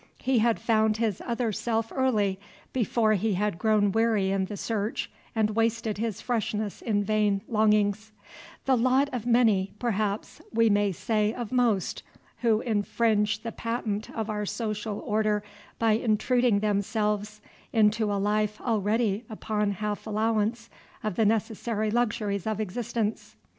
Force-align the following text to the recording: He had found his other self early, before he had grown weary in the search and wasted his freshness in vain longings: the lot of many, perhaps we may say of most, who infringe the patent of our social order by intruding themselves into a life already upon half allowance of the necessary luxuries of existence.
He 0.17 0.39
had 0.39 0.59
found 0.59 0.97
his 0.97 1.21
other 1.27 1.51
self 1.51 1.91
early, 1.95 2.39
before 2.73 3.13
he 3.13 3.35
had 3.35 3.59
grown 3.59 3.91
weary 3.91 4.31
in 4.31 4.45
the 4.45 4.57
search 4.57 5.11
and 5.35 5.51
wasted 5.51 5.99
his 5.99 6.21
freshness 6.21 6.81
in 6.81 7.03
vain 7.03 7.41
longings: 7.47 8.11
the 8.65 8.75
lot 8.75 9.09
of 9.13 9.27
many, 9.27 9.73
perhaps 9.77 10.41
we 10.51 10.71
may 10.71 10.91
say 10.91 11.31
of 11.31 11.51
most, 11.51 12.01
who 12.37 12.61
infringe 12.61 13.43
the 13.43 13.51
patent 13.51 14.09
of 14.15 14.27
our 14.27 14.43
social 14.47 15.01
order 15.01 15.43
by 15.77 15.91
intruding 15.91 16.61
themselves 16.61 17.39
into 17.71 18.11
a 18.11 18.17
life 18.17 18.59
already 18.59 19.23
upon 19.29 19.69
half 19.69 20.07
allowance 20.07 20.67
of 21.03 21.15
the 21.15 21.25
necessary 21.25 21.91
luxuries 21.91 22.47
of 22.47 22.59
existence. 22.59 23.35